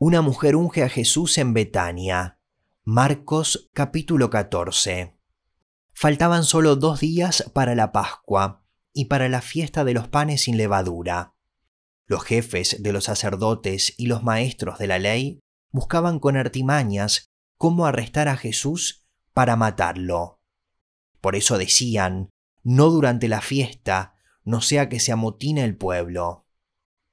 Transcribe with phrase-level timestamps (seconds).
[0.00, 2.38] Una mujer unge a Jesús en Betania.
[2.84, 5.18] Marcos capítulo 14.
[5.92, 10.56] Faltaban solo dos días para la Pascua y para la fiesta de los panes sin
[10.56, 11.34] levadura.
[12.06, 15.40] Los jefes de los sacerdotes y los maestros de la ley
[15.72, 17.26] buscaban con artimañas
[17.56, 19.04] cómo arrestar a Jesús
[19.34, 20.40] para matarlo.
[21.20, 22.30] Por eso decían,
[22.62, 26.47] no durante la fiesta, no sea que se amotine el pueblo.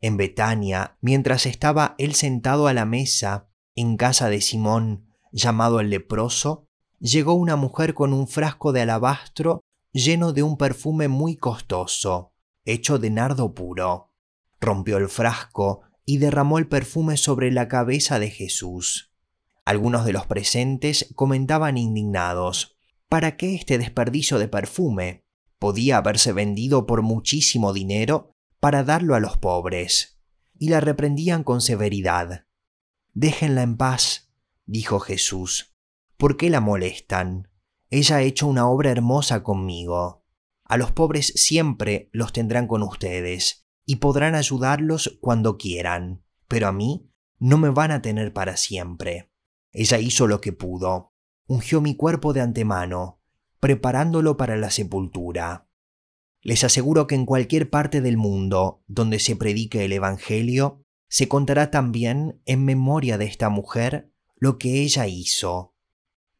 [0.00, 5.90] En Betania, mientras estaba él sentado a la mesa, en casa de Simón, llamado el
[5.90, 6.66] leproso,
[6.98, 9.60] llegó una mujer con un frasco de alabastro
[9.92, 12.32] lleno de un perfume muy costoso,
[12.64, 14.12] hecho de nardo puro.
[14.60, 19.12] Rompió el frasco y derramó el perfume sobre la cabeza de Jesús.
[19.64, 22.76] Algunos de los presentes comentaban indignados,
[23.08, 25.24] ¿para qué este desperdicio de perfume?
[25.58, 28.35] Podía haberse vendido por muchísimo dinero
[28.66, 30.18] para darlo a los pobres,
[30.58, 32.46] y la reprendían con severidad.
[33.14, 34.32] Déjenla en paz,
[34.64, 35.76] dijo Jesús.
[36.16, 37.48] ¿Por qué la molestan?
[37.90, 40.24] Ella ha hecho una obra hermosa conmigo.
[40.64, 46.72] A los pobres siempre los tendrán con ustedes, y podrán ayudarlos cuando quieran, pero a
[46.72, 47.08] mí
[47.38, 49.30] no me van a tener para siempre.
[49.70, 51.12] Ella hizo lo que pudo,
[51.46, 53.20] ungió mi cuerpo de antemano,
[53.60, 55.68] preparándolo para la sepultura.
[56.46, 61.72] Les aseguro que en cualquier parte del mundo donde se predique el Evangelio, se contará
[61.72, 65.74] también en memoria de esta mujer lo que ella hizo.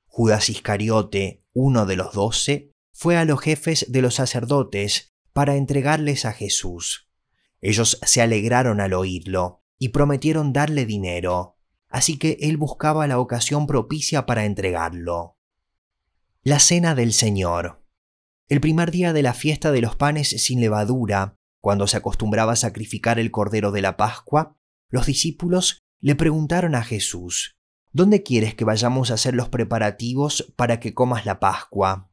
[0.07, 6.25] Judas Iscariote, uno de los doce, fue a los jefes de los sacerdotes para entregarles
[6.25, 7.11] a Jesús.
[7.61, 11.57] Ellos se alegraron al oírlo y prometieron darle dinero,
[11.89, 15.37] así que él buscaba la ocasión propicia para entregarlo.
[16.45, 17.86] La Cena del Señor.
[18.49, 22.57] El primer día de la fiesta de los panes sin levadura, cuando se acostumbraba a
[22.57, 24.57] sacrificar el cordero de la Pascua,
[24.89, 27.57] los discípulos le preguntaron a Jesús,
[27.91, 32.13] ¿Dónde quieres que vayamos a hacer los preparativos para que comas la Pascua?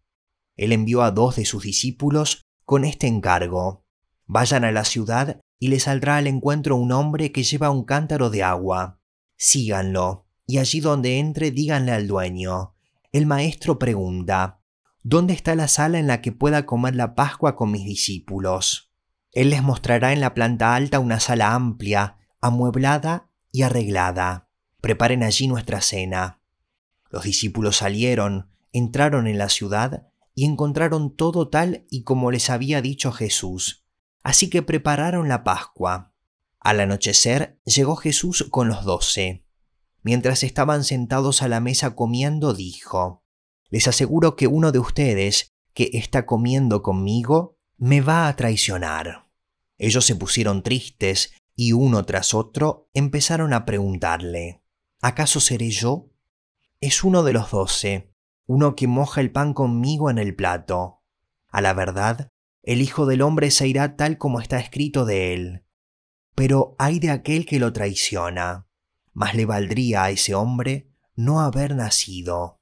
[0.55, 3.85] Él envió a dos de sus discípulos con este encargo.
[4.25, 8.31] Vayan a la ciudad y le saldrá al encuentro un hombre que lleva un cántaro
[8.31, 8.99] de agua.
[9.37, 12.75] Síganlo, y allí donde entre díganle al dueño.
[13.11, 14.62] El maestro pregunta,
[15.05, 18.93] ¿Dónde está la sala en la que pueda comer la Pascua con mis discípulos?
[19.33, 24.47] Él les mostrará en la planta alta una sala amplia, amueblada y arreglada.
[24.79, 26.39] Preparen allí nuestra cena.
[27.09, 32.81] Los discípulos salieron, entraron en la ciudad y encontraron todo tal y como les había
[32.81, 33.85] dicho Jesús.
[34.23, 36.13] Así que prepararon la Pascua.
[36.61, 39.45] Al anochecer llegó Jesús con los doce.
[40.01, 43.22] Mientras estaban sentados a la mesa comiendo, dijo,
[43.69, 49.29] les aseguro que uno de ustedes que está comiendo conmigo me va a traicionar.
[49.77, 54.63] Ellos se pusieron tristes y uno tras otro empezaron a preguntarle,
[55.01, 56.09] ¿acaso seré yo?
[56.79, 58.13] Es uno de los doce,
[58.45, 61.01] uno que moja el pan conmigo en el plato.
[61.49, 62.29] A la verdad,
[62.63, 65.65] el Hijo del Hombre se irá tal como está escrito de él.
[66.35, 68.67] Pero hay de aquel que lo traiciona.
[69.13, 72.61] Más le valdría a ese hombre no haber nacido.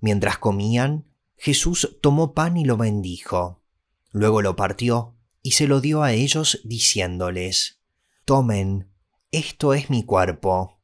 [0.00, 3.62] Mientras comían, Jesús tomó pan y lo bendijo.
[4.10, 7.80] Luego lo partió y se lo dio a ellos diciéndoles,
[8.24, 8.90] Tomen,
[9.30, 10.80] esto es mi cuerpo.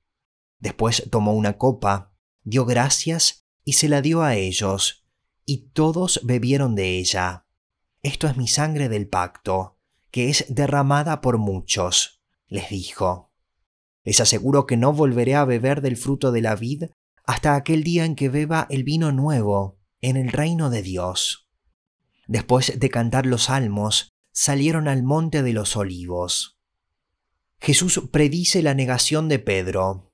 [0.58, 2.12] Después tomó una copa,
[2.42, 5.06] dio gracias y se la dio a ellos,
[5.44, 7.46] y todos bebieron de ella.
[8.02, 9.78] Esto es mi sangre del pacto,
[10.10, 13.32] que es derramada por muchos, les dijo.
[14.04, 16.84] Les aseguro que no volveré a beber del fruto de la vid
[17.24, 21.48] hasta aquel día en que beba el vino nuevo en el reino de Dios.
[22.26, 26.58] Después de cantar los salmos, salieron al monte de los olivos.
[27.60, 30.12] Jesús predice la negación de Pedro.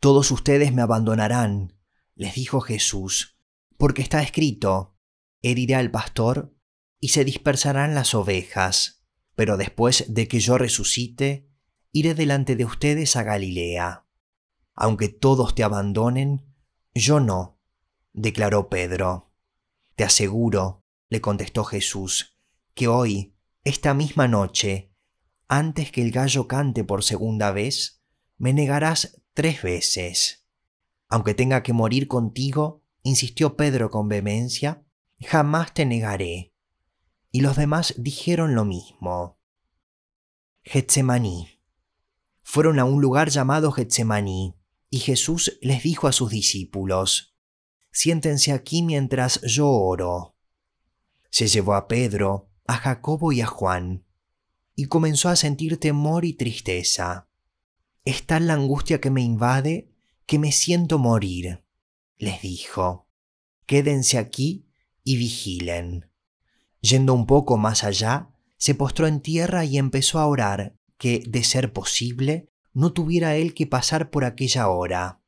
[0.00, 1.76] Todos ustedes me abandonarán,
[2.14, 3.38] les dijo Jesús,
[3.76, 4.96] porque está escrito,
[5.42, 6.54] heriré al pastor
[6.98, 9.04] y se dispersarán las ovejas,
[9.34, 11.50] pero después de que yo resucite,
[11.92, 14.06] iré delante de ustedes a Galilea
[14.80, 16.42] aunque todos te abandonen,
[16.94, 17.60] yo no,
[18.14, 19.30] declaró Pedro.
[19.94, 22.38] Te aseguro, le contestó Jesús,
[22.72, 24.90] que hoy, esta misma noche,
[25.48, 28.02] antes que el gallo cante por segunda vez,
[28.38, 30.46] me negarás tres veces.
[31.10, 34.82] Aunque tenga que morir contigo, insistió Pedro con vehemencia,
[35.20, 36.54] jamás te negaré.
[37.30, 39.38] Y los demás dijeron lo mismo.
[40.62, 41.60] Getsemaní.
[42.42, 44.56] Fueron a un lugar llamado Getsemaní,
[44.90, 47.36] y Jesús les dijo a sus discípulos,
[47.92, 50.36] Siéntense aquí mientras yo oro.
[51.30, 54.04] Se llevó a Pedro, a Jacobo y a Juan,
[54.74, 57.28] y comenzó a sentir temor y tristeza.
[58.04, 59.90] Es tal la angustia que me invade
[60.26, 61.64] que me siento morir,
[62.16, 63.08] les dijo.
[63.66, 64.68] Quédense aquí
[65.02, 66.10] y vigilen.
[66.80, 71.42] Yendo un poco más allá, se postró en tierra y empezó a orar que, de
[71.42, 75.20] ser posible, no tuviera él que pasar por aquella hora.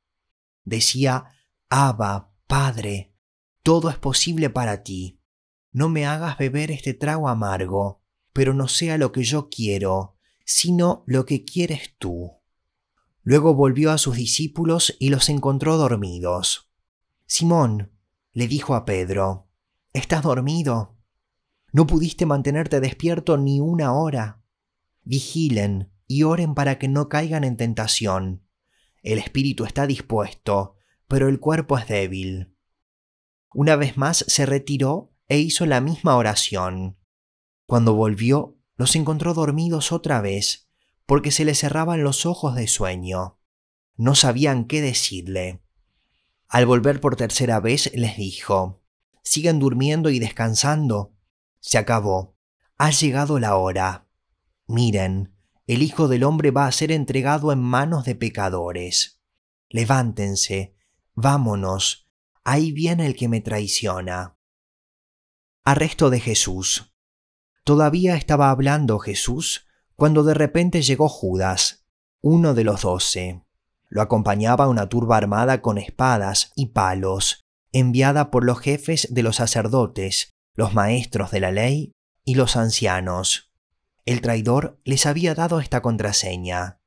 [0.65, 1.27] Decía,
[1.69, 3.15] Abba, Padre,
[3.63, 5.21] todo es posible para ti.
[5.73, 8.03] No me hagas beber este trago amargo,
[8.33, 12.33] pero no sea lo que yo quiero, sino lo que quieres tú.
[13.23, 16.71] Luego volvió a sus discípulos y los encontró dormidos.
[17.27, 17.93] Simón,
[18.33, 19.49] le dijo a Pedro,
[19.93, 20.97] ¿estás dormido?
[21.73, 24.43] ¿No pudiste mantenerte despierto ni una hora?
[25.05, 28.47] Vigilen y oren para que no caigan en tentación.
[29.03, 30.77] El espíritu está dispuesto,
[31.09, 32.57] pero el cuerpo es débil.
[33.55, 36.99] Una vez más se retiró e hizo la misma oración.
[37.67, 40.69] Cuando volvió, los encontró dormidos otra vez,
[41.07, 43.39] porque se les cerraban los ojos de sueño.
[43.97, 45.63] No sabían qué decirle.
[46.49, 48.83] Al volver por tercera vez les dijo,
[49.23, 51.15] Sigan durmiendo y descansando.
[51.61, 52.37] Se acabó.
[52.77, 54.09] Ha llegado la hora.
[54.67, 55.35] Miren,
[55.67, 59.23] el Hijo del Hombre va a ser entregado en manos de pecadores.
[59.69, 60.77] Levántense,
[61.15, 62.09] vámonos,
[62.45, 64.37] ahí viene el que me traiciona.
[65.65, 66.93] Arresto de Jesús.
[67.65, 71.87] Todavía estaba hablando Jesús cuando de repente llegó Judas,
[72.21, 73.45] uno de los doce.
[73.89, 79.37] Lo acompañaba una turba armada con espadas y palos, enviada por los jefes de los
[79.37, 81.93] sacerdotes, los maestros de la ley
[82.25, 83.52] y los ancianos.
[84.05, 86.81] El traidor les había dado esta contraseña.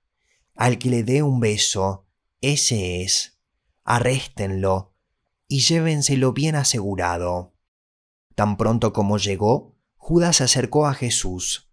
[0.56, 2.08] Al que le dé un beso,
[2.42, 3.40] ese es.
[3.84, 4.94] Arréstenlo
[5.48, 7.54] y llévenselo bien asegurado.
[8.36, 11.72] Tan pronto como llegó, Judas se acercó a Jesús.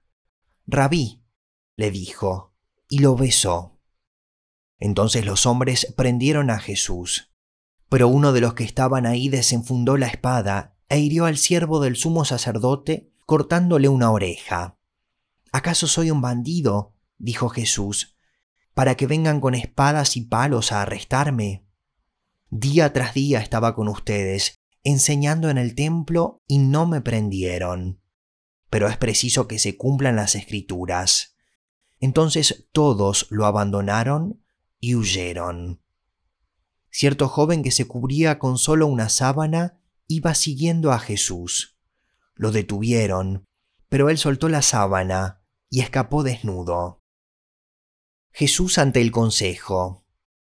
[0.67, 1.25] Rabí,
[1.77, 2.55] le dijo,
[2.89, 3.81] y lo besó.
[4.79, 7.33] Entonces los hombres prendieron a Jesús.
[7.89, 11.97] Pero uno de los que estaban ahí desenfundó la espada e hirió al siervo del
[11.97, 14.79] sumo sacerdote, cortándole una oreja.
[15.53, 16.97] ¿Acaso soy un bandido?
[17.19, 18.17] dijo Jesús,
[18.73, 21.67] para que vengan con espadas y palos a arrestarme.
[22.49, 28.01] Día tras día estaba con ustedes, enseñando en el templo y no me prendieron.
[28.71, 31.37] Pero es preciso que se cumplan las escrituras.
[32.01, 34.43] Entonces todos lo abandonaron
[34.81, 35.83] y huyeron.
[36.91, 39.79] Cierto joven que se cubría con solo una sábana
[40.09, 41.79] iba siguiendo a Jesús.
[42.35, 43.45] Lo detuvieron,
[43.91, 45.42] pero él soltó la sábana
[45.73, 47.01] y escapó desnudo.
[48.31, 50.05] Jesús ante el consejo.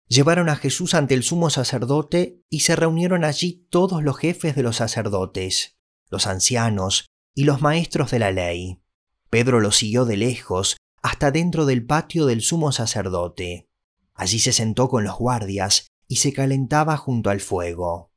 [0.09, 4.63] Llevaron a Jesús ante el sumo sacerdote y se reunieron allí todos los jefes de
[4.63, 5.77] los sacerdotes,
[6.09, 8.83] los ancianos y los maestros de la ley.
[9.29, 13.69] Pedro lo siguió de lejos hasta dentro del patio del sumo sacerdote.
[14.15, 18.13] Allí se sentó con los guardias y se calentaba junto al fuego.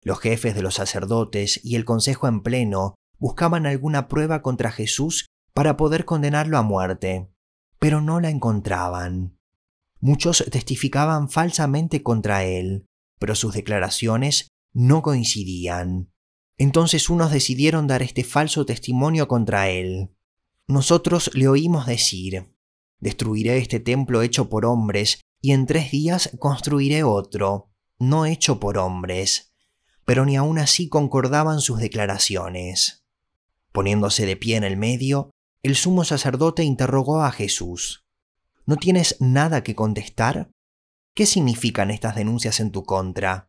[0.00, 5.26] Los jefes de los sacerdotes y el consejo en pleno buscaban alguna prueba contra Jesús
[5.54, 7.30] para poder condenarlo a muerte,
[7.78, 9.38] pero no la encontraban.
[10.00, 12.86] Muchos testificaban falsamente contra él,
[13.18, 16.10] pero sus declaraciones no coincidían.
[16.58, 20.10] Entonces unos decidieron dar este falso testimonio contra él.
[20.66, 22.54] Nosotros le oímos decir,
[23.04, 28.78] Destruiré este templo hecho por hombres, y en tres días construiré otro, no hecho por
[28.78, 29.54] hombres.
[30.06, 33.04] Pero ni aun así concordaban sus declaraciones.
[33.72, 35.33] Poniéndose de pie en el medio,
[35.64, 38.04] el sumo sacerdote interrogó a Jesús.
[38.66, 40.50] ¿No tienes nada que contestar?
[41.14, 43.48] ¿Qué significan estas denuncias en tu contra?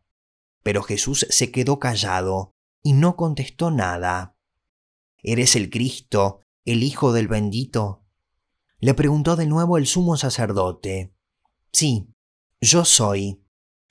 [0.62, 4.34] Pero Jesús se quedó callado y no contestó nada.
[5.22, 8.06] ¿Eres el Cristo, el Hijo del bendito?
[8.80, 11.14] Le preguntó de nuevo el sumo sacerdote.
[11.70, 12.08] Sí,
[12.62, 13.44] yo soy,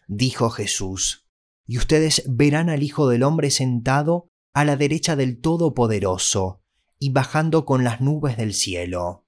[0.08, 1.28] dijo Jesús,
[1.68, 6.65] y ustedes verán al Hijo del Hombre sentado a la derecha del Todopoderoso
[7.00, 9.26] y bajando con las nubes del cielo.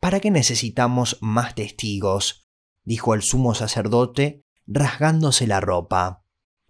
[0.00, 2.48] ¿Para qué necesitamos más testigos?
[2.84, 6.24] dijo el sumo sacerdote, rasgándose la ropa.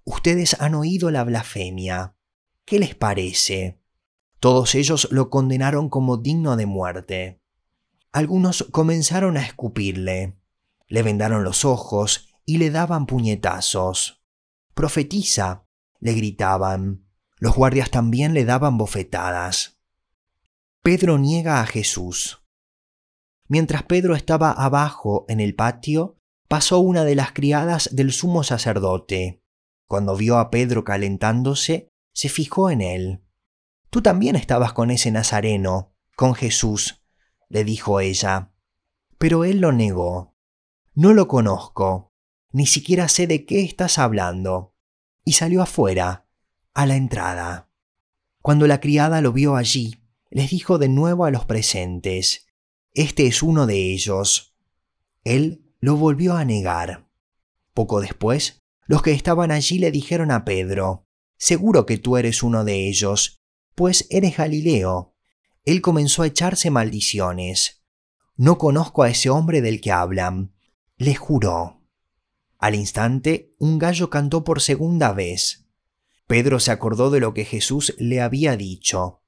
[0.04, 2.16] Ustedes han oído la blasfemia.
[2.64, 3.80] ¿Qué les parece?
[4.40, 7.42] Todos ellos lo condenaron como digno de muerte.
[8.12, 10.38] Algunos comenzaron a escupirle,
[10.88, 14.24] le vendaron los ojos y le daban puñetazos.
[14.74, 15.66] Profetiza,
[16.00, 17.06] le gritaban.
[17.38, 19.79] Los guardias también le daban bofetadas.
[20.82, 22.42] Pedro niega a Jesús.
[23.48, 26.16] Mientras Pedro estaba abajo en el patio,
[26.48, 29.42] pasó una de las criadas del sumo sacerdote.
[29.86, 33.22] Cuando vio a Pedro calentándose, se fijó en él.
[33.90, 37.04] Tú también estabas con ese Nazareno, con Jesús,
[37.50, 38.54] le dijo ella.
[39.18, 40.34] Pero él lo negó.
[40.94, 42.10] No lo conozco,
[42.52, 44.74] ni siquiera sé de qué estás hablando.
[45.26, 46.26] Y salió afuera,
[46.72, 47.68] a la entrada.
[48.40, 49.99] Cuando la criada lo vio allí,
[50.30, 52.46] les dijo de nuevo a los presentes,
[52.92, 54.56] Este es uno de ellos.
[55.24, 57.08] Él lo volvió a negar.
[57.74, 61.06] Poco después, los que estaban allí le dijeron a Pedro,
[61.36, 63.40] Seguro que tú eres uno de ellos,
[63.74, 65.14] pues eres Galileo.
[65.64, 67.82] Él comenzó a echarse maldiciones.
[68.36, 70.54] No conozco a ese hombre del que hablan,
[70.96, 71.82] le juró.
[72.58, 75.66] Al instante, un gallo cantó por segunda vez.
[76.26, 79.19] Pedro se acordó de lo que Jesús le había dicho.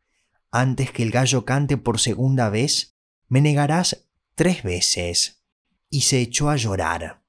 [0.55, 2.95] Antes que el gallo cante por segunda vez,
[3.27, 5.43] me negarás tres veces.
[5.89, 7.23] Y se echó a llorar.